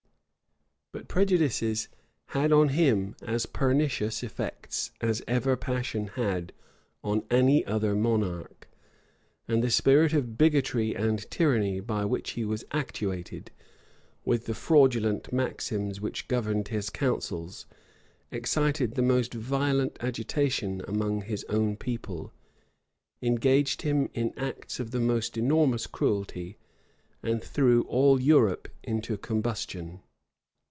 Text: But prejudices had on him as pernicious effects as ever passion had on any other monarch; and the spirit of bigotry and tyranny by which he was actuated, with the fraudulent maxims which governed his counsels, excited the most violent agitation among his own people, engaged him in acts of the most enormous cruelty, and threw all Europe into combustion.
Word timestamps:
But 0.93 1.07
prejudices 1.07 1.87
had 2.27 2.51
on 2.51 2.67
him 2.69 3.15
as 3.21 3.45
pernicious 3.45 4.23
effects 4.23 4.91
as 4.99 5.21
ever 5.25 5.55
passion 5.55 6.07
had 6.07 6.51
on 7.01 7.23
any 7.31 7.65
other 7.65 7.95
monarch; 7.95 8.67
and 9.47 9.63
the 9.63 9.71
spirit 9.71 10.11
of 10.11 10.37
bigotry 10.37 10.93
and 10.93 11.31
tyranny 11.31 11.79
by 11.79 12.03
which 12.03 12.31
he 12.31 12.43
was 12.43 12.65
actuated, 12.71 13.51
with 14.25 14.47
the 14.47 14.53
fraudulent 14.53 15.31
maxims 15.31 16.01
which 16.01 16.27
governed 16.27 16.67
his 16.67 16.89
counsels, 16.89 17.65
excited 18.29 18.95
the 18.95 19.01
most 19.01 19.33
violent 19.33 19.95
agitation 20.01 20.81
among 20.89 21.21
his 21.21 21.45
own 21.45 21.77
people, 21.77 22.33
engaged 23.21 23.83
him 23.83 24.09
in 24.13 24.33
acts 24.37 24.77
of 24.77 24.91
the 24.91 24.99
most 24.99 25.37
enormous 25.37 25.87
cruelty, 25.87 26.57
and 27.23 27.41
threw 27.41 27.83
all 27.83 28.19
Europe 28.19 28.67
into 28.83 29.15
combustion. 29.15 30.01